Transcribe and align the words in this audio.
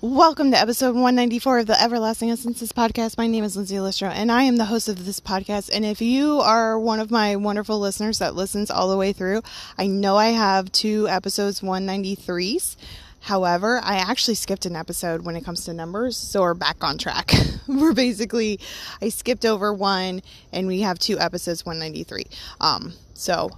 Welcome 0.00 0.52
to 0.52 0.56
episode 0.56 0.94
194 0.94 1.58
of 1.58 1.66
the 1.66 1.82
Everlasting 1.82 2.30
Essences 2.30 2.70
podcast. 2.70 3.18
My 3.18 3.26
name 3.26 3.42
is 3.42 3.56
Lindsay 3.56 3.74
Listro, 3.78 4.08
and 4.08 4.30
I 4.30 4.44
am 4.44 4.56
the 4.56 4.66
host 4.66 4.88
of 4.88 5.04
this 5.04 5.18
podcast. 5.18 5.70
And 5.74 5.84
if 5.84 6.00
you 6.00 6.38
are 6.38 6.78
one 6.78 7.00
of 7.00 7.10
my 7.10 7.34
wonderful 7.34 7.80
listeners 7.80 8.20
that 8.20 8.36
listens 8.36 8.70
all 8.70 8.88
the 8.90 8.96
way 8.96 9.12
through, 9.12 9.42
I 9.76 9.88
know 9.88 10.16
I 10.16 10.28
have 10.28 10.70
two 10.70 11.08
episodes 11.08 11.62
193s. 11.62 12.76
However, 13.22 13.80
I 13.82 13.96
actually 13.96 14.36
skipped 14.36 14.66
an 14.66 14.76
episode 14.76 15.22
when 15.22 15.34
it 15.34 15.44
comes 15.44 15.64
to 15.64 15.74
numbers, 15.74 16.16
so 16.16 16.42
we're 16.42 16.54
back 16.54 16.84
on 16.84 16.96
track. 16.96 17.32
we're 17.66 17.92
basically, 17.92 18.60
I 19.02 19.08
skipped 19.08 19.44
over 19.44 19.74
one, 19.74 20.22
and 20.52 20.68
we 20.68 20.82
have 20.82 21.00
two 21.00 21.18
episodes 21.18 21.66
193. 21.66 22.24
Um, 22.60 22.92
so 23.14 23.50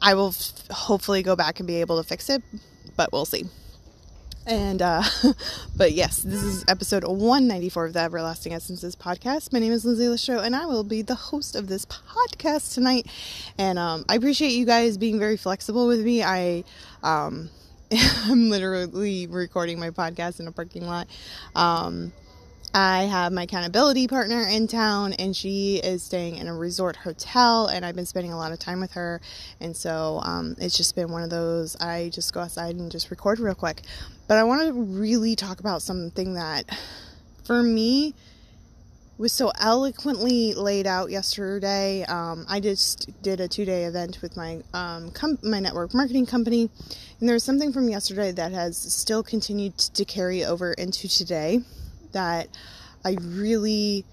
I 0.00 0.14
will 0.14 0.28
f- 0.28 0.68
hopefully 0.70 1.22
go 1.22 1.36
back 1.36 1.60
and 1.60 1.66
be 1.66 1.82
able 1.82 2.02
to 2.02 2.08
fix 2.08 2.30
it, 2.30 2.42
but 2.96 3.12
we'll 3.12 3.26
see. 3.26 3.44
And, 4.50 4.82
uh, 4.82 5.04
but 5.76 5.92
yes, 5.92 6.18
this 6.22 6.42
is 6.42 6.64
episode 6.66 7.04
194 7.04 7.86
of 7.86 7.92
the 7.92 8.00
Everlasting 8.00 8.52
Essences 8.52 8.96
podcast. 8.96 9.52
My 9.52 9.60
name 9.60 9.72
is 9.72 9.84
Lindsay 9.84 10.06
Lestro, 10.06 10.42
and 10.44 10.56
I 10.56 10.66
will 10.66 10.82
be 10.82 11.02
the 11.02 11.14
host 11.14 11.54
of 11.54 11.68
this 11.68 11.86
podcast 11.86 12.74
tonight. 12.74 13.06
And, 13.58 13.78
um, 13.78 14.04
I 14.08 14.16
appreciate 14.16 14.50
you 14.50 14.66
guys 14.66 14.98
being 14.98 15.20
very 15.20 15.36
flexible 15.36 15.86
with 15.86 16.00
me. 16.00 16.24
I, 16.24 16.64
um, 17.04 17.48
I'm 17.92 18.50
literally 18.50 19.28
recording 19.28 19.78
my 19.78 19.90
podcast 19.90 20.40
in 20.40 20.48
a 20.48 20.52
parking 20.52 20.84
lot. 20.84 21.06
Um, 21.54 22.12
I 22.72 23.02
have 23.02 23.32
my 23.32 23.42
accountability 23.42 24.06
partner 24.06 24.42
in 24.42 24.68
town, 24.68 25.12
and 25.14 25.34
she 25.34 25.76
is 25.76 26.04
staying 26.04 26.36
in 26.36 26.46
a 26.46 26.54
resort 26.54 26.94
hotel, 26.94 27.66
and 27.66 27.84
I've 27.84 27.96
been 27.96 28.06
spending 28.06 28.32
a 28.32 28.36
lot 28.36 28.52
of 28.52 28.60
time 28.60 28.80
with 28.80 28.92
her. 28.92 29.20
And 29.60 29.76
so 29.76 30.20
um, 30.22 30.54
it's 30.58 30.76
just 30.76 30.94
been 30.94 31.10
one 31.10 31.22
of 31.22 31.30
those 31.30 31.76
I 31.76 32.10
just 32.12 32.32
go 32.32 32.40
outside 32.40 32.76
and 32.76 32.90
just 32.90 33.10
record 33.10 33.40
real 33.40 33.56
quick. 33.56 33.82
But 34.30 34.38
I 34.38 34.44
want 34.44 34.62
to 34.62 34.72
really 34.72 35.34
talk 35.34 35.58
about 35.58 35.82
something 35.82 36.34
that, 36.34 36.64
for 37.42 37.64
me, 37.64 38.14
was 39.18 39.32
so 39.32 39.50
eloquently 39.58 40.54
laid 40.54 40.86
out 40.86 41.10
yesterday. 41.10 42.04
Um, 42.04 42.46
I 42.48 42.60
just 42.60 43.10
did 43.22 43.40
a 43.40 43.48
two 43.48 43.64
day 43.64 43.86
event 43.86 44.22
with 44.22 44.36
my 44.36 44.62
um, 44.72 45.10
com- 45.10 45.40
my 45.42 45.58
network 45.58 45.94
marketing 45.94 46.26
company, 46.26 46.70
and 47.18 47.28
there 47.28 47.34
was 47.34 47.42
something 47.42 47.72
from 47.72 47.88
yesterday 47.88 48.30
that 48.30 48.52
has 48.52 48.76
still 48.76 49.24
continued 49.24 49.76
to 49.78 50.04
carry 50.04 50.44
over 50.44 50.74
into 50.74 51.08
today 51.08 51.62
that 52.12 52.56
I 53.04 53.16
really 53.20 54.04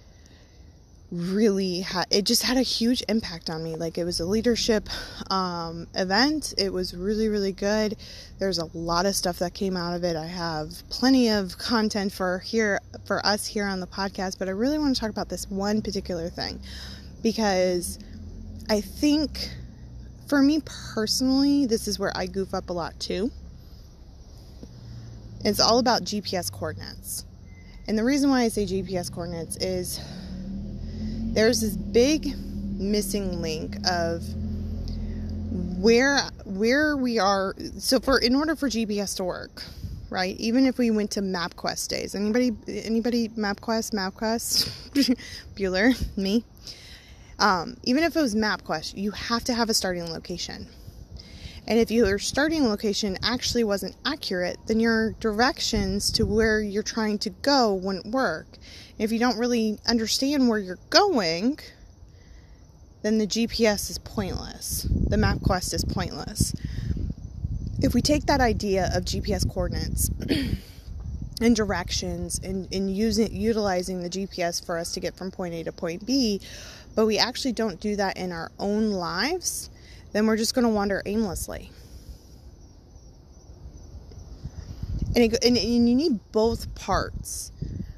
really 1.12 1.80
had 1.80 2.06
it 2.12 2.26
just 2.26 2.44
had 2.44 2.58
a 2.58 2.62
huge 2.62 3.04
impact 3.08 3.50
on 3.50 3.64
me. 3.64 3.76
Like 3.76 3.98
it 3.98 4.04
was 4.04 4.20
a 4.20 4.26
leadership 4.26 4.90
um, 5.32 5.88
event. 5.96 6.54
It 6.58 6.72
was 6.74 6.94
really 6.94 7.30
really 7.30 7.54
good. 7.54 7.96
There's 8.40 8.58
a 8.58 8.66
lot 8.78 9.06
of 9.06 9.16
stuff 9.16 9.40
that 9.40 9.54
came 9.54 9.78
out 9.78 9.96
of 9.96 10.04
it. 10.04 10.16
I 10.16 10.28
have 10.28 10.72
plenty 10.90 11.30
of 11.30 11.58
content 11.58 12.12
for 12.12 12.40
here 12.40 12.80
for 13.06 13.26
us 13.26 13.48
here 13.48 13.66
on 13.66 13.80
the 13.80 13.88
podcast 13.88 14.38
but 14.38 14.48
i 14.48 14.52
really 14.52 14.78
want 14.78 14.94
to 14.94 15.00
talk 15.00 15.10
about 15.10 15.30
this 15.30 15.50
one 15.50 15.82
particular 15.82 16.30
thing 16.30 16.60
because 17.24 18.00
i 18.70 18.82
think 18.82 19.50
for 20.28 20.42
me 20.42 20.62
personally 20.94 21.66
this 21.66 21.88
is 21.88 21.98
where 21.98 22.12
i 22.16 22.26
goof 22.26 22.54
up 22.54 22.70
a 22.70 22.74
lot 22.74 23.00
too. 23.00 23.32
It's 25.46 25.60
all 25.60 25.80
about 25.80 26.04
gps 26.04 26.52
coordinates. 26.52 27.26
And 27.88 27.98
the 27.98 28.04
reason 28.04 28.30
why 28.30 28.42
i 28.42 28.48
say 28.50 28.66
gps 28.66 29.12
coordinates 29.12 29.56
is 29.58 30.02
there's 31.34 31.62
this 31.62 31.76
big 31.76 32.36
missing 32.80 33.42
link 33.42 33.76
of 33.90 34.24
where 35.80 36.20
where 36.46 36.98
we 36.98 37.20
are. 37.20 37.56
So 37.78 38.00
for 38.00 38.20
in 38.20 38.36
order 38.36 38.56
for 38.56 38.70
GPS 38.70 39.16
to 39.18 39.24
work 39.24 39.64
right 40.10 40.38
even 40.38 40.66
if 40.66 40.78
we 40.78 40.90
went 40.90 41.12
to 41.12 41.22
MapQuest 41.22 41.90
days 41.90 42.16
anybody 42.16 42.52
anybody 42.68 43.30
MapQuest 43.30 43.94
MapQuest? 43.94 45.18
Bueller 45.56 46.18
me. 46.18 46.46
Um, 47.40 47.78
even 47.84 48.04
if 48.04 48.16
it 48.16 48.22
was 48.22 48.36
MapQuest 48.36 48.98
you 48.98 49.12
have 49.12 49.44
to 49.46 49.54
have 49.54 49.70
a 49.70 49.74
starting 49.74 50.06
location 50.12 50.68
and 51.68 51.80
if 51.80 51.92
your 51.92 52.18
starting 52.18 52.68
location 52.68 53.18
actually 53.22 53.64
wasn't 53.64 53.96
accurate 54.06 54.58
then 54.68 54.80
your 54.80 55.12
directions 55.20 56.12
to 56.12 56.26
where 56.26 56.62
you're 56.62 56.84
trying 56.84 57.18
to 57.18 57.30
go 57.30 57.74
wouldn't 57.74 58.08
work 58.08 58.58
if 59.00 59.12
you 59.12 59.20
don't 59.20 59.38
really 59.38 59.78
understand 59.88 60.50
where 60.50 60.58
you're 60.58 60.80
going, 60.90 61.60
then 63.04 63.20
the 63.20 63.28
GPS 63.28 63.90
is 63.92 64.00
pointless. 64.00 64.88
The 64.90 65.18
MapQuest 65.18 65.74
is 65.74 65.86
pointless. 65.86 66.54
If 67.80 67.94
we 67.94 68.02
take 68.02 68.26
that 68.26 68.42
idea 68.42 68.90
of 68.94 69.06
GPS 69.06 69.48
coordinates 69.48 70.10
and 71.42 71.56
directions 71.56 72.40
and, 72.40 72.68
and 72.74 72.90
using 72.90 73.32
utilizing 73.32 74.02
the 74.02 74.10
GPS 74.10 74.66
for 74.66 74.80
us 74.80 74.94
to 74.94 75.00
get 75.00 75.16
from 75.16 75.30
point 75.30 75.54
A 75.54 75.64
to 75.64 75.72
point 75.72 76.04
B, 76.06 76.42
but 76.96 77.06
we 77.06 77.20
actually 77.20 77.52
don't 77.52 77.80
do 77.80 77.96
that 77.98 78.18
in 78.18 78.32
our 78.32 78.52
own 78.58 78.90
lives, 78.90 79.70
then 80.14 80.26
we're 80.26 80.38
just 80.38 80.54
going 80.54 80.64
to 80.64 80.70
wander 80.70 81.02
aimlessly. 81.06 81.72
And, 85.16 85.34
it, 85.34 85.44
and, 85.44 85.58
and 85.58 85.90
you 85.90 85.96
need 85.96 86.20
both 86.32 86.74
parts 86.76 87.52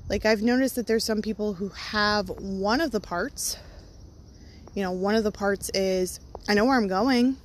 like 0.09 0.25
I've 0.25 0.41
noticed 0.41 0.75
that 0.75 0.87
there's 0.87 1.05
some 1.05 1.21
people 1.21 1.53
who 1.53 1.69
have 1.69 2.29
one 2.29 2.81
of 2.81 2.89
the 2.89 2.99
parts. 2.99 3.57
You 4.73 4.81
know, 4.81 4.91
one 4.91 5.13
of 5.13 5.23
the 5.23 5.31
parts 5.31 5.69
is 5.75 6.19
I 6.47 6.55
know 6.55 6.65
where 6.65 6.75
I'm 6.75 6.87
going, 6.87 7.37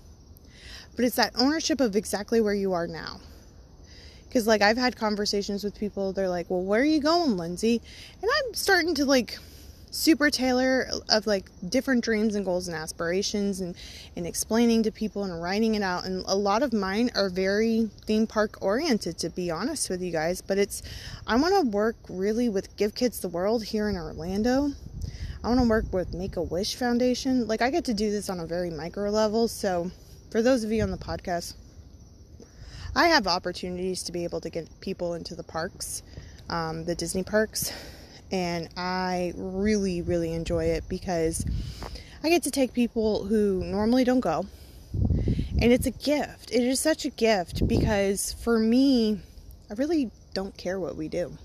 but 0.97 1.05
it's 1.05 1.17
that 1.17 1.33
ownership 1.37 1.81
of 1.81 1.95
exactly 1.95 2.41
where 2.41 2.55
you 2.55 2.73
are 2.73 2.87
now. 2.87 3.21
Because, 4.25 4.47
like, 4.47 4.63
I've 4.63 4.79
had 4.79 4.97
conversations 4.97 5.63
with 5.63 5.79
people, 5.79 6.13
they're 6.13 6.29
like, 6.29 6.49
Well, 6.49 6.63
where 6.63 6.81
are 6.81 6.87
you 6.87 7.01
going, 7.01 7.37
Lindsay? 7.37 7.83
And 8.23 8.31
I'm 8.31 8.55
starting 8.55 8.95
to, 8.95 9.05
like, 9.05 9.39
super 9.94 10.28
tailor 10.28 10.88
of 11.09 11.27
like 11.27 11.49
different 11.69 12.03
dreams 12.03 12.34
and 12.34 12.44
goals 12.44 12.66
and 12.66 12.77
aspirations 12.77 13.60
and 13.60 13.77
and 14.16 14.27
explaining 14.27 14.82
to 14.82 14.91
people 14.91 15.22
and 15.25 15.41
writing 15.43 15.75
it 15.77 15.82
out. 15.82 16.05
And 16.05 16.25
a 16.27 16.34
lot 16.34 16.62
of 16.62 16.72
mine 16.72 17.10
are 17.15 17.28
very 17.28 17.88
theme 18.05 18.27
park 18.27 18.59
oriented 18.60 19.19
to 19.19 19.31
be 19.31 19.50
honest 19.50 19.88
with 19.88 20.03
you 20.03 20.10
guys. 20.10 20.41
But 20.41 20.59
it's 20.59 20.82
I 21.27 21.37
want 21.37 21.55
to 21.55 21.71
work 21.71 21.97
really 22.09 22.49
with 22.49 22.77
Give 22.77 22.94
Kids 22.94 23.21
the 23.21 23.28
World 23.28 23.65
here 23.65 23.88
in 23.88 23.97
Orlando. 23.97 24.72
I 25.43 25.49
want 25.49 25.60
to 25.60 25.69
work 25.69 25.93
with 25.93 26.15
Make 26.15 26.37
a 26.37 26.43
Wish 26.43 26.75
Foundation. 26.75 27.47
Like 27.47 27.62
I 27.62 27.71
get 27.71 27.84
to 27.84 27.94
do 27.94 28.11
this 28.11 28.28
on 28.28 28.41
a 28.41 28.47
very 28.47 28.71
micro 28.71 29.11
level. 29.11 29.47
So 29.47 29.91
for 30.31 30.43
those 30.43 30.65
of 30.65 30.72
you 30.72 30.82
on 30.82 30.91
the 30.91 30.97
podcast 30.99 31.55
I 32.97 33.09
have 33.09 33.26
opportunities 33.26 34.03
to 34.05 34.12
be 34.12 34.25
able 34.25 34.41
to 34.41 34.50
get 34.50 34.69
people 34.81 35.15
into 35.15 35.34
the 35.34 35.43
parks 35.43 36.03
um, 36.50 36.84
the 36.84 36.94
Disney 36.94 37.22
parks 37.22 37.72
and 38.31 38.69
I 38.77 39.33
really, 39.37 40.03
really 40.03 40.33
enjoy 40.33 40.65
it 40.67 40.85
because 40.89 41.45
I 42.23 42.29
get 42.29 42.43
to 42.45 42.51
take 42.51 42.73
people 42.73 43.25
who 43.25 43.62
normally 43.65 44.05
don't 44.05 44.21
go, 44.21 44.47
and 44.93 45.73
it's 45.73 45.87
a 45.87 45.91
gift. 45.91 46.51
It 46.51 46.62
is 46.62 46.81
such 46.81 47.05
a 47.05 47.11
gift 47.11 47.67
because 47.69 48.33
for 48.33 48.59
me, 48.59 49.21
I 49.71 49.75
really 49.75 50.11
don't 50.35 50.57
care 50.57 50.81
what 50.81 50.97
we 50.97 51.09
do. 51.09 51.37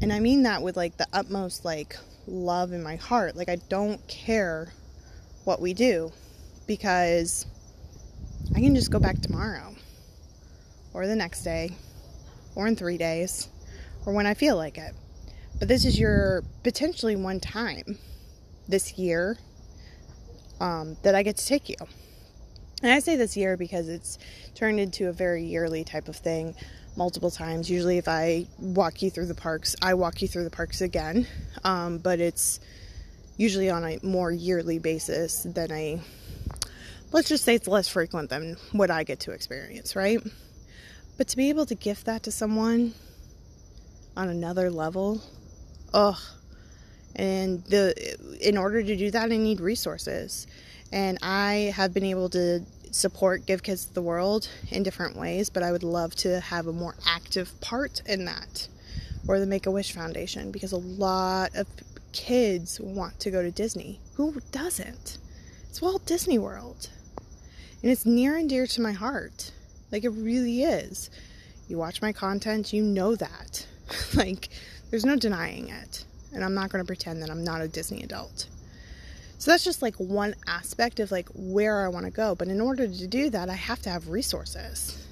And 0.00 0.12
I 0.12 0.20
mean 0.20 0.42
that 0.44 0.62
with 0.62 0.76
like 0.76 0.96
the 0.96 1.06
utmost 1.12 1.64
like 1.64 1.96
love 2.26 2.72
in 2.72 2.82
my 2.82 2.96
heart. 2.96 3.36
Like 3.36 3.48
I 3.48 3.56
don't 3.68 4.06
care 4.08 4.72
what 5.44 5.60
we 5.60 5.74
do 5.74 6.12
because 6.66 7.46
I 8.54 8.60
can 8.60 8.74
just 8.74 8.90
go 8.90 8.98
back 8.98 9.20
tomorrow 9.20 9.74
or 10.92 11.06
the 11.06 11.16
next 11.16 11.42
day 11.42 11.70
or 12.54 12.66
in 12.66 12.76
3 12.76 12.96
days 12.98 13.48
or 14.06 14.12
when 14.12 14.26
I 14.26 14.34
feel 14.34 14.56
like 14.56 14.78
it. 14.78 14.94
But 15.58 15.66
this 15.66 15.84
is 15.84 15.98
your 15.98 16.44
potentially 16.62 17.16
one 17.16 17.40
time 17.40 17.98
this 18.68 18.96
year 18.96 19.38
um, 20.60 20.96
that 21.02 21.14
I 21.14 21.22
get 21.22 21.36
to 21.38 21.46
take 21.46 21.68
you. 21.68 21.76
And 22.80 22.92
I 22.92 23.00
say 23.00 23.16
this 23.16 23.36
year 23.36 23.56
because 23.56 23.88
it's 23.88 24.18
turned 24.54 24.78
into 24.78 25.08
a 25.08 25.12
very 25.12 25.44
yearly 25.44 25.82
type 25.82 26.06
of 26.06 26.14
thing 26.14 26.54
multiple 26.96 27.30
times. 27.30 27.68
Usually, 27.68 27.98
if 27.98 28.06
I 28.06 28.46
walk 28.58 29.02
you 29.02 29.10
through 29.10 29.26
the 29.26 29.34
parks, 29.34 29.74
I 29.82 29.94
walk 29.94 30.22
you 30.22 30.28
through 30.28 30.44
the 30.44 30.50
parks 30.50 30.80
again. 30.80 31.26
Um, 31.64 31.98
but 31.98 32.20
it's 32.20 32.60
usually 33.36 33.68
on 33.68 33.84
a 33.84 33.98
more 34.02 34.30
yearly 34.30 34.78
basis 34.78 35.42
than 35.42 35.72
a, 35.72 36.00
let's 37.10 37.28
just 37.28 37.44
say 37.44 37.56
it's 37.56 37.66
less 37.66 37.88
frequent 37.88 38.30
than 38.30 38.56
what 38.70 38.92
I 38.92 39.02
get 39.02 39.20
to 39.20 39.32
experience, 39.32 39.96
right? 39.96 40.20
But 41.16 41.26
to 41.28 41.36
be 41.36 41.48
able 41.48 41.66
to 41.66 41.74
gift 41.74 42.06
that 42.06 42.22
to 42.24 42.30
someone 42.30 42.94
on 44.16 44.28
another 44.28 44.70
level 44.70 45.20
ugh. 45.94 46.18
And 47.16 47.64
the 47.64 47.94
in 48.40 48.56
order 48.56 48.82
to 48.82 48.96
do 48.96 49.10
that, 49.10 49.32
I 49.32 49.36
need 49.36 49.60
resources, 49.60 50.46
and 50.92 51.18
I 51.22 51.72
have 51.74 51.92
been 51.92 52.04
able 52.04 52.28
to 52.30 52.60
support 52.90 53.46
Give 53.46 53.62
Kids 53.62 53.86
the 53.86 54.02
World 54.02 54.48
in 54.70 54.82
different 54.82 55.16
ways, 55.16 55.50
but 55.50 55.62
I 55.62 55.72
would 55.72 55.82
love 55.82 56.14
to 56.16 56.40
have 56.40 56.66
a 56.66 56.72
more 56.72 56.94
active 57.06 57.60
part 57.60 58.02
in 58.06 58.24
that, 58.26 58.68
or 59.26 59.40
the 59.40 59.46
Make 59.46 59.66
a 59.66 59.70
Wish 59.70 59.92
Foundation, 59.92 60.52
because 60.52 60.72
a 60.72 60.76
lot 60.78 61.54
of 61.56 61.66
kids 62.12 62.80
want 62.80 63.18
to 63.20 63.30
go 63.30 63.42
to 63.42 63.50
Disney. 63.50 64.00
Who 64.14 64.40
doesn't? 64.52 65.18
It's 65.68 65.82
Walt 65.82 66.06
Disney 66.06 66.38
World, 66.38 66.88
and 67.82 67.90
it's 67.90 68.06
near 68.06 68.36
and 68.36 68.48
dear 68.48 68.66
to 68.68 68.80
my 68.80 68.92
heart. 68.92 69.52
Like 69.90 70.04
it 70.04 70.10
really 70.10 70.62
is 70.62 71.10
You 71.68 71.78
watch 71.78 72.00
my 72.00 72.12
content, 72.12 72.72
you 72.72 72.82
know 72.82 73.14
that. 73.16 73.66
like, 74.14 74.48
there's 74.90 75.04
no 75.04 75.16
denying 75.16 75.68
it. 75.68 76.04
And 76.32 76.44
I'm 76.44 76.54
not 76.54 76.70
going 76.70 76.82
to 76.82 76.86
pretend 76.86 77.22
that 77.22 77.30
I'm 77.30 77.42
not 77.42 77.62
a 77.62 77.68
Disney 77.68 78.02
adult. 78.02 78.48
So 79.38 79.50
that's 79.50 79.64
just 79.64 79.82
like 79.82 79.94
one 79.96 80.34
aspect 80.46 81.00
of 81.00 81.10
like 81.10 81.28
where 81.34 81.84
I 81.84 81.88
want 81.88 82.06
to 82.06 82.10
go. 82.10 82.34
But 82.34 82.48
in 82.48 82.60
order 82.60 82.86
to 82.86 83.06
do 83.06 83.30
that, 83.30 83.48
I 83.48 83.54
have 83.54 83.80
to 83.82 83.90
have 83.90 84.08
resources. 84.08 85.04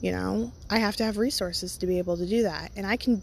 You 0.00 0.12
know, 0.12 0.52
I 0.70 0.78
have 0.78 0.96
to 0.96 1.04
have 1.04 1.16
resources 1.16 1.78
to 1.78 1.86
be 1.86 1.98
able 1.98 2.16
to 2.18 2.26
do 2.26 2.42
that. 2.42 2.70
And 2.76 2.86
I 2.86 2.96
can 2.96 3.22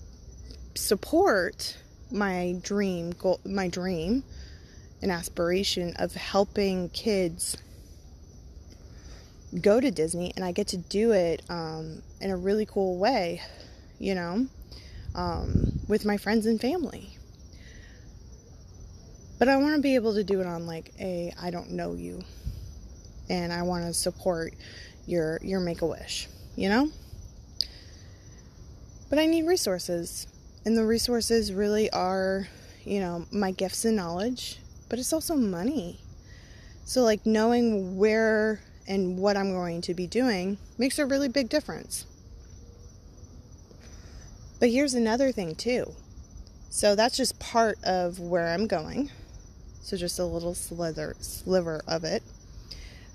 support 0.74 1.78
my 2.12 2.56
dream 2.62 3.12
goal, 3.12 3.40
my 3.46 3.68
dream 3.68 4.24
and 5.02 5.12
aspiration 5.12 5.94
of 5.98 6.13
helping 6.13 6.90
kids 6.90 7.57
go 9.62 9.80
to 9.80 9.92
Disney 9.92 10.34
and 10.36 10.44
I 10.44 10.52
get 10.52 10.68
to 10.69 10.78
do 10.78 11.12
it 11.12 11.44
um, 11.50 12.02
in 12.19 12.31
a 12.31 12.38
really 12.38 12.66
cool 12.66 12.98
way, 12.98 13.42
you 14.00 14.15
know, 14.15 14.47
um, 15.13 15.80
with 15.88 16.06
my 16.06 16.18
friends 16.18 16.45
and 16.45 16.59
family. 16.59 17.18
But 19.38 19.50
I 19.50 19.57
want 19.57 19.75
to 19.75 19.81
be 19.81 19.95
able 19.95 20.13
to 20.13 20.24
do 20.24 20.39
it 20.39 20.47
on 20.47 20.65
like 20.65 20.94
a 21.00 21.33
I 21.42 21.51
don't 21.51 21.71
know 21.71 21.94
you 21.94 22.24
and 23.30 23.51
I 23.51 23.63
want 23.63 23.86
to 23.86 23.94
support 23.94 24.53
your 25.06 25.39
your 25.42 25.59
make 25.59 25.81
a 25.81 25.86
wish, 25.86 26.27
you 26.56 26.69
know? 26.69 26.89
But 29.09 29.19
I 29.19 29.25
need 29.25 29.45
resources. 29.45 30.27
And 30.65 30.75
the 30.75 30.86
resources 30.86 31.53
really 31.53 31.92
are, 31.92 32.47
you 32.83 33.00
know, 33.00 33.25
my 33.31 33.51
gifts 33.51 33.86
and 33.86 33.95
knowledge, 33.95 34.57
but 34.89 34.97
it's 34.97 35.13
also 35.13 35.36
money. 35.36 36.00
So 36.86 37.01
like 37.03 37.25
knowing 37.25 37.97
where 37.97 38.62
and 38.88 39.18
what 39.18 39.38
I'm 39.38 39.51
going 39.51 39.81
to 39.81 39.94
be 39.94 40.07
doing 40.07 40.57
makes 40.77 40.97
a 40.97 41.06
really 41.06 41.27
big 41.27 41.50
difference. 41.50 42.06
But 44.60 44.69
here's 44.69 44.94
another 44.94 45.31
thing, 45.31 45.56
too. 45.56 45.94
So 46.69 46.96
that's 46.96 47.18
just 47.18 47.40
part 47.40 47.78
of 47.84 48.19
where 48.19 48.48
I'm 48.48 48.68
going. 48.68 49.12
So 49.81 49.98
just 49.98 50.19
a 50.19 50.25
little 50.25 50.56
slither, 50.56 51.16
sliver 51.19 51.81
of 51.88 52.04
it. 52.04 52.24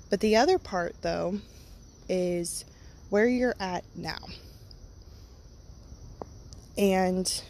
But 0.09 0.19
the 0.19 0.35
other 0.35 0.57
part, 0.57 0.95
though, 1.01 1.39
is 2.09 2.65
where 3.09 3.27
you're 3.27 3.55
at 3.59 3.83
now. 3.95 4.17
And 6.77 7.43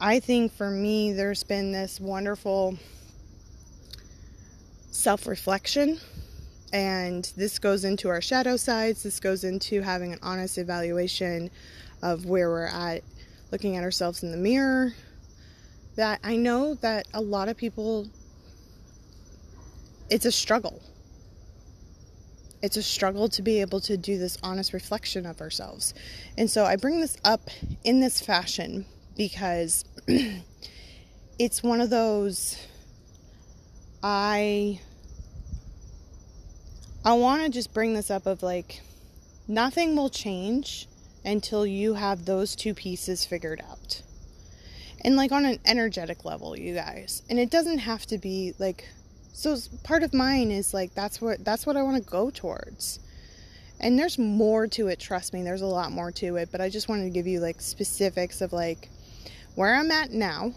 I 0.00 0.20
think 0.20 0.52
for 0.52 0.70
me, 0.70 1.12
there's 1.12 1.44
been 1.44 1.72
this 1.72 2.00
wonderful 2.00 2.78
self 4.90 5.26
reflection 5.26 5.98
and 6.72 7.32
this 7.36 7.58
goes 7.58 7.84
into 7.84 8.08
our 8.08 8.20
shadow 8.20 8.56
sides. 8.56 9.02
This 9.02 9.20
goes 9.20 9.44
into 9.44 9.82
having 9.82 10.12
an 10.12 10.18
honest 10.22 10.58
evaluation 10.58 11.50
of 12.02 12.26
where 12.26 12.48
we're 12.48 12.66
at, 12.66 13.02
looking 13.50 13.76
at 13.76 13.84
ourselves 13.84 14.22
in 14.22 14.30
the 14.30 14.36
mirror. 14.36 14.94
That 15.96 16.20
I 16.24 16.36
know 16.36 16.74
that 16.76 17.06
a 17.14 17.20
lot 17.20 17.48
of 17.48 17.56
people, 17.56 18.08
it's 20.10 20.24
a 20.24 20.32
struggle. 20.32 20.82
It's 22.62 22.76
a 22.76 22.82
struggle 22.82 23.28
to 23.28 23.42
be 23.42 23.60
able 23.60 23.80
to 23.82 23.96
do 23.96 24.18
this 24.18 24.38
honest 24.42 24.72
reflection 24.72 25.26
of 25.26 25.40
ourselves. 25.40 25.94
And 26.36 26.50
so 26.50 26.64
I 26.64 26.76
bring 26.76 27.00
this 27.00 27.16
up 27.24 27.50
in 27.84 28.00
this 28.00 28.20
fashion 28.20 28.86
because 29.16 29.84
it's 31.38 31.62
one 31.62 31.80
of 31.80 31.90
those 31.90 32.58
I 34.02 34.80
I 37.04 37.14
want 37.14 37.42
to 37.42 37.50
just 37.50 37.72
bring 37.72 37.94
this 37.94 38.10
up 38.10 38.26
of 38.26 38.42
like 38.42 38.80
nothing 39.46 39.96
will 39.96 40.10
change 40.10 40.88
until 41.24 41.66
you 41.66 41.94
have 41.94 42.24
those 42.24 42.54
two 42.54 42.74
pieces 42.74 43.24
figured 43.24 43.62
out. 43.68 44.02
And 45.02 45.16
like 45.16 45.32
on 45.32 45.44
an 45.44 45.58
energetic 45.64 46.24
level, 46.24 46.58
you 46.58 46.74
guys. 46.74 47.22
And 47.28 47.38
it 47.38 47.50
doesn't 47.50 47.78
have 47.78 48.06
to 48.06 48.18
be 48.18 48.54
like 48.58 48.88
so 49.32 49.56
part 49.82 50.02
of 50.02 50.14
mine 50.14 50.50
is 50.50 50.72
like 50.72 50.94
that's 50.94 51.20
what 51.20 51.44
that's 51.44 51.66
what 51.66 51.76
I 51.76 51.82
want 51.82 52.02
to 52.02 52.10
go 52.10 52.30
towards. 52.30 53.00
And 53.80 53.98
there's 53.98 54.18
more 54.18 54.66
to 54.68 54.88
it, 54.88 55.00
trust 55.00 55.34
me. 55.34 55.42
There's 55.42 55.60
a 55.60 55.66
lot 55.66 55.92
more 55.92 56.12
to 56.12 56.36
it, 56.36 56.50
but 56.52 56.60
I 56.60 56.68
just 56.70 56.88
wanted 56.88 57.04
to 57.04 57.10
give 57.10 57.26
you 57.26 57.40
like 57.40 57.60
specifics 57.60 58.40
of 58.40 58.52
like 58.52 58.88
where 59.56 59.74
I'm 59.74 59.90
at 59.90 60.12
now 60.12 60.52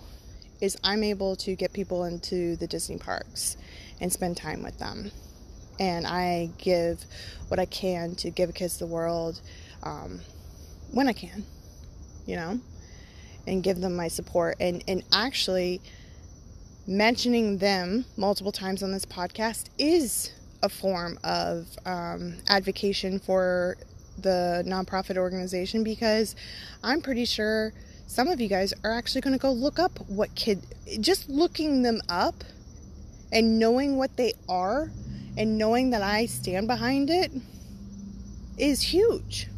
is 0.62 0.78
I'm 0.84 1.04
able 1.04 1.36
to 1.38 1.56
get 1.56 1.74
people 1.74 2.06
into 2.06 2.56
the 2.56 2.68
Disney 2.68 2.98
parks 2.98 3.58
and 4.00 4.12
spend 4.12 4.38
time 4.38 4.64
with 4.64 4.78
them 4.80 5.12
and 5.80 6.08
I 6.08 6.50
give 6.58 7.04
what 7.48 7.60
I 7.60 7.66
can 7.66 8.16
to 8.16 8.30
give 8.30 8.54
kids 8.54 8.78
the 8.78 8.86
world 8.86 9.40
um, 9.84 10.22
when 10.92 11.08
I 11.08 11.14
can, 11.14 11.44
you 12.26 12.36
know, 12.36 12.60
and 13.46 13.64
give 13.64 13.80
them 13.80 13.96
my 13.96 14.08
support. 14.08 14.58
And, 14.60 14.84
and 14.88 15.04
actually, 15.12 15.82
mentioning 16.86 17.58
them 17.58 18.06
multiple 18.16 18.52
times 18.52 18.84
on 18.84 18.92
this 18.92 19.06
podcast 19.06 19.66
is 19.78 20.32
a 20.64 20.70
form 20.70 21.20
of 21.24 21.68
um, 21.86 22.38
advocacy 22.48 23.18
for 23.20 23.78
the 24.20 24.64
nonprofit 24.66 25.18
organization 25.18 25.84
because 25.84 26.36
I'm 26.84 27.02
pretty 27.02 27.26
sure 27.26 27.74
some 28.08 28.28
of 28.30 28.40
you 28.40 28.48
guys 28.48 28.74
are 28.84 28.94
actually 28.94 29.22
going 29.22 29.34
to 29.34 29.40
go 29.40 29.52
look 29.52 29.80
up 29.80 30.00
what 30.08 30.34
kid, 30.34 30.66
just 31.00 31.30
looking 31.30 31.84
them 31.84 32.02
up 32.10 32.44
and 33.32 33.60
knowing 33.60 33.98
what 33.98 34.16
they 34.18 34.34
are 34.48 34.92
and 35.38 35.58
knowing 35.58 35.92
that 35.92 36.02
I 36.02 36.26
stand 36.26 36.68
behind 36.68 37.10
it 37.10 37.32
is 38.58 38.82
huge. 38.82 39.50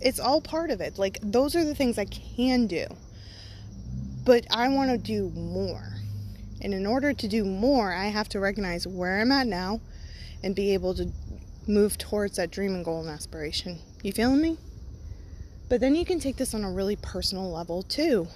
It's 0.00 0.20
all 0.20 0.40
part 0.40 0.70
of 0.70 0.80
it. 0.80 0.98
Like, 0.98 1.18
those 1.22 1.54
are 1.56 1.64
the 1.64 1.74
things 1.74 1.98
I 1.98 2.06
can 2.06 2.66
do. 2.66 2.86
But 4.24 4.46
I 4.50 4.68
want 4.68 4.90
to 4.90 4.98
do 4.98 5.30
more. 5.30 5.94
And 6.62 6.74
in 6.74 6.86
order 6.86 7.12
to 7.12 7.28
do 7.28 7.44
more, 7.44 7.92
I 7.92 8.06
have 8.06 8.28
to 8.30 8.40
recognize 8.40 8.86
where 8.86 9.20
I'm 9.20 9.32
at 9.32 9.46
now 9.46 9.80
and 10.42 10.54
be 10.54 10.74
able 10.74 10.94
to 10.94 11.10
move 11.66 11.98
towards 11.98 12.36
that 12.36 12.50
dream 12.50 12.74
and 12.74 12.84
goal 12.84 13.00
and 13.00 13.10
aspiration. 13.10 13.78
You 14.02 14.12
feeling 14.12 14.40
me? 14.40 14.58
But 15.68 15.80
then 15.80 15.94
you 15.94 16.04
can 16.04 16.18
take 16.18 16.36
this 16.36 16.54
on 16.54 16.64
a 16.64 16.70
really 16.70 16.96
personal 16.96 17.50
level 17.50 17.82
too. 17.82 18.28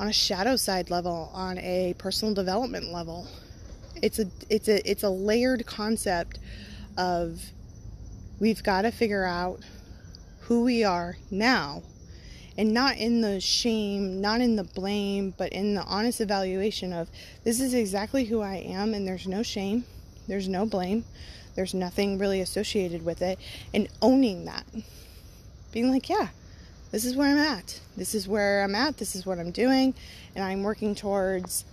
On 0.00 0.08
a 0.08 0.12
shadow 0.12 0.56
side 0.56 0.90
level, 0.90 1.30
on 1.34 1.58
a 1.58 1.94
personal 1.98 2.34
development 2.34 2.92
level 2.92 3.28
it's 4.02 4.18
a 4.18 4.26
it's 4.48 4.68
a 4.68 4.90
it's 4.90 5.02
a 5.02 5.08
layered 5.08 5.66
concept 5.66 6.38
of 6.96 7.40
we've 8.40 8.62
got 8.62 8.82
to 8.82 8.90
figure 8.90 9.24
out 9.24 9.60
who 10.48 10.64
we 10.64 10.82
are 10.82 11.16
now 11.30 11.82
and 12.56 12.72
not 12.72 12.96
in 12.96 13.20
the 13.20 13.38
shame, 13.38 14.20
not 14.20 14.40
in 14.40 14.56
the 14.56 14.64
blame, 14.64 15.32
but 15.36 15.52
in 15.52 15.74
the 15.74 15.82
honest 15.82 16.22
evaluation 16.22 16.92
of 16.92 17.08
this 17.44 17.60
is 17.60 17.74
exactly 17.74 18.24
who 18.24 18.40
I 18.40 18.56
am 18.56 18.94
and 18.94 19.06
there's 19.06 19.28
no 19.28 19.42
shame, 19.42 19.84
there's 20.26 20.48
no 20.48 20.64
blame, 20.64 21.04
there's 21.54 21.74
nothing 21.74 22.18
really 22.18 22.40
associated 22.40 23.04
with 23.04 23.20
it 23.20 23.38
and 23.74 23.88
owning 24.00 24.46
that. 24.46 24.64
Being 25.70 25.90
like, 25.90 26.08
yeah, 26.08 26.28
this 26.92 27.04
is 27.04 27.14
where 27.14 27.28
I'm 27.28 27.36
at. 27.36 27.80
This 27.96 28.14
is 28.14 28.26
where 28.26 28.64
I'm 28.64 28.74
at. 28.74 28.96
This 28.96 29.14
is 29.14 29.26
what 29.26 29.38
I'm 29.38 29.50
doing 29.50 29.92
and 30.34 30.42
I'm 30.42 30.62
working 30.62 30.94
towards 30.94 31.66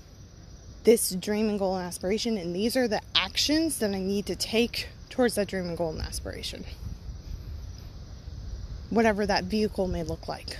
this 0.83 1.11
dream 1.11 1.47
and 1.47 1.57
goal 1.57 1.77
and 1.77 1.87
aspiration, 1.87 2.37
and 2.37 2.55
these 2.55 2.75
are 2.75 2.87
the 2.87 3.01
actions 3.15 3.79
that 3.79 3.91
I 3.91 3.99
need 3.99 4.27
to 4.27 4.35
take 4.35 4.89
towards 5.09 5.35
that 5.35 5.47
dream 5.47 5.67
and 5.67 5.77
goal 5.77 5.91
and 5.91 6.01
aspiration. 6.01 6.65
Whatever 8.89 9.25
that 9.25 9.45
vehicle 9.45 9.87
may 9.87 10.03
look 10.03 10.27
like. 10.27 10.57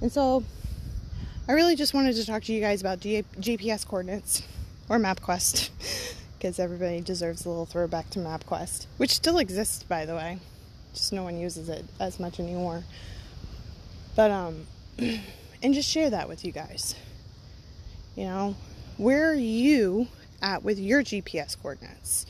And 0.00 0.12
so, 0.12 0.44
I 1.48 1.52
really 1.52 1.76
just 1.76 1.94
wanted 1.94 2.14
to 2.16 2.24
talk 2.24 2.44
to 2.44 2.52
you 2.52 2.60
guys 2.60 2.80
about 2.80 3.00
G- 3.00 3.24
GPS 3.38 3.86
coordinates 3.86 4.42
or 4.88 4.98
MapQuest 4.98 5.70
because 6.38 6.58
everybody 6.58 7.00
deserves 7.00 7.44
a 7.44 7.48
little 7.48 7.66
throwback 7.66 8.08
to 8.10 8.18
MapQuest, 8.18 8.86
which 8.96 9.10
still 9.10 9.38
exists, 9.38 9.82
by 9.82 10.06
the 10.06 10.14
way. 10.14 10.38
Just 10.94 11.12
no 11.12 11.22
one 11.22 11.38
uses 11.38 11.68
it 11.68 11.84
as 11.98 12.18
much 12.18 12.40
anymore. 12.40 12.84
But, 14.16 14.30
um, 14.30 14.66
and 14.98 15.74
just 15.74 15.88
share 15.88 16.10
that 16.10 16.28
with 16.28 16.44
you 16.44 16.52
guys. 16.52 16.94
You 18.16 18.24
know, 18.24 18.56
where 18.96 19.30
are 19.30 19.34
you 19.34 20.08
at 20.42 20.62
with 20.62 20.78
your 20.78 21.02
GPS 21.02 21.56
coordinates? 21.60 22.26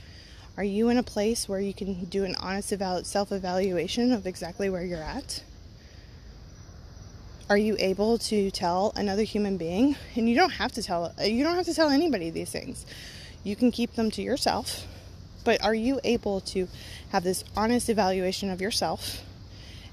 Are 0.57 0.64
you 0.64 0.88
in 0.88 0.99
a 0.99 1.02
place 1.02 1.49
where 1.49 1.61
you 1.61 1.73
can 1.73 2.04
do 2.07 2.25
an 2.25 2.35
honest 2.38 2.69
self 3.07 3.33
evaluation 3.33 4.12
of 4.12 4.26
exactly 4.26 4.69
where 4.69 4.85
you're 4.85 5.02
at? 5.02 5.42
Are 7.49 7.57
you 7.57 7.76
able 7.78 8.19
to 8.19 8.50
tell 8.50 8.92
another 8.95 9.23
human 9.23 9.57
being? 9.57 9.97
And 10.16 10.28
you 10.28 10.35
don't 10.35 10.50
have 10.50 10.73
to 10.73 10.83
tell 10.83 11.14
you 11.25 11.42
don't 11.45 11.57
have 11.57 11.66
to 11.66 11.75
tell 11.75 11.88
anybody 11.88 12.30
these 12.30 12.50
things. 12.50 12.85
You 13.42 13.57
can 13.57 13.71
keep 13.71 13.95
them 13.95 14.11
to 14.12 14.23
yourself. 14.23 14.87
But 15.45 15.64
are 15.64 15.75
you 15.75 16.00
able 16.04 16.42
to 16.42 16.69
have 17.12 17.25
this 17.25 17.45
honest 17.57 17.88
evaluation 17.88 18.50
of 18.50 18.61
yourself 18.61 19.23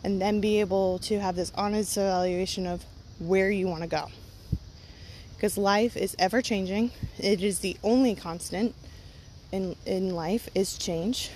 and 0.03 0.21
then 0.21 0.41
be 0.41 0.59
able 0.59 0.99
to 0.99 1.19
have 1.19 1.35
this 1.35 1.51
honest 1.55 1.95
evaluation 1.95 2.67
of 2.67 2.83
where 3.19 3.49
you 3.49 3.67
want 3.67 3.83
to 3.83 3.87
go? 3.87 4.09
because 5.37 5.55
life 5.55 5.95
is 5.95 6.15
ever 6.17 6.41
changing. 6.41 6.89
It 7.19 7.43
is 7.43 7.59
the 7.59 7.77
only 7.83 8.15
constant 8.15 8.73
in 9.51 9.75
in 9.85 10.15
life 10.15 10.49
is 10.55 10.77
change. 10.77 11.31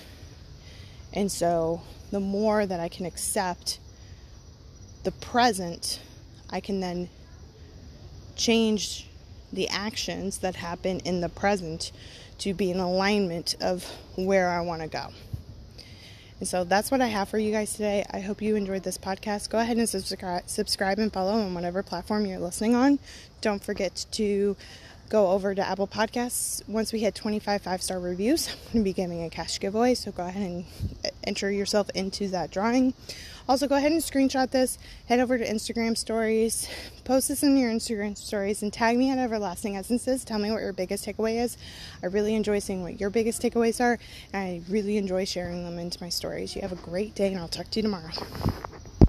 And 1.14 1.32
so 1.32 1.82
the 2.12 2.20
more 2.20 2.66
that 2.66 2.80
I 2.80 2.88
can 2.88 3.06
accept 3.06 3.80
the 5.04 5.12
present, 5.12 6.00
I 6.50 6.60
can 6.60 6.80
then 6.80 7.10
change 8.36 9.08
the 9.52 9.68
actions 9.70 10.40
that 10.40 10.56
happen 10.56 11.00
in 11.02 11.22
the 11.22 11.30
present 11.30 11.92
to 12.40 12.54
be 12.54 12.72
in 12.72 12.80
alignment 12.80 13.56
of 13.62 13.84
where 14.16 14.50
I 14.50 14.62
want 14.62 14.82
to 14.82 14.88
go. 14.88 15.10
And 16.40 16.48
so 16.48 16.64
that's 16.64 16.90
what 16.90 17.02
I 17.02 17.08
have 17.08 17.30
for 17.30 17.38
you 17.38 17.52
guys 17.52 17.74
today. 17.74 18.04
I 18.12 18.20
hope 18.20 18.42
you 18.42 18.56
enjoyed 18.56 18.82
this 18.82 18.98
podcast. 18.98 19.50
Go 19.52 19.60
ahead 19.60 19.78
and 19.78 19.88
subscribe, 19.88 20.50
subscribe 20.50 20.98
and 20.98 21.14
follow 21.14 21.34
on 21.34 21.54
whatever 21.54 21.84
platform 21.84 22.26
you're 22.26 22.40
listening 22.40 22.74
on. 22.74 22.98
Don't 23.42 23.64
forget 23.64 24.06
to 24.14 24.58
go 25.12 25.32
over 25.32 25.54
to 25.54 25.62
Apple 25.62 25.88
Podcasts. 25.88 26.66
Once 26.70 26.94
we 26.94 27.00
hit 27.00 27.14
25 27.14 27.62
five 27.62 27.84
star 27.84 28.00
reviews, 28.00 28.48
I'm 28.52 28.56
going 28.72 28.80
to 28.80 28.84
be 28.84 28.94
giving 28.94 29.24
a 29.24 29.30
cash 29.30 29.60
giveaway. 29.60 29.94
So 29.94 30.12
go 30.12 30.26
ahead 30.26 30.42
and 30.50 30.66
enter 31.26 31.52
yourself 31.52 31.90
into 31.94 32.30
that 32.30 32.50
drawing. 32.50 32.94
Also, 33.50 33.68
go 33.68 33.76
ahead 33.76 33.92
and 33.92 34.02
screenshot 34.02 34.50
this, 34.52 34.78
head 35.08 35.20
over 35.20 35.38
to 35.38 35.46
Instagram 35.46 35.98
stories, 35.98 36.70
post 37.04 37.28
this 37.28 37.44
in 37.44 37.58
your 37.58 37.72
Instagram 37.72 38.16
stories, 38.18 38.62
and 38.62 38.72
tag 38.72 38.98
me 38.98 39.10
at 39.10 39.18
Everlasting 39.18 39.76
Essences. 39.76 40.24
Tell 40.24 40.40
me 40.40 40.52
what 40.52 40.62
your 40.62 40.72
biggest 40.72 41.06
takeaway 41.06 41.44
is. 41.44 41.58
I 42.02 42.06
really 42.06 42.36
enjoy 42.36 42.60
seeing 42.60 42.82
what 42.82 43.02
your 43.02 43.10
biggest 43.10 43.42
takeaways 43.42 43.82
are, 43.82 44.00
and 44.32 44.42
I 44.42 44.62
really 44.72 44.96
enjoy 44.96 45.26
sharing 45.26 45.66
them 45.66 45.80
into 45.80 46.02
my 46.02 46.10
stories. 46.10 46.56
You 46.56 46.62
have 46.62 46.72
a 46.72 46.76
great 46.76 47.14
day, 47.16 47.28
and 47.28 47.40
I'll 47.40 47.50
talk 47.50 47.70
to 47.72 47.80
you 47.80 47.84
tomorrow. 47.84 48.12